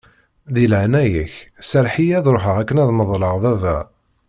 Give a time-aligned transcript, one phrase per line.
[0.53, 1.33] Di leɛnaya-k,
[1.69, 3.77] serreḥ-iyi ad ṛuḥeɣ akken ad meḍleɣ baba.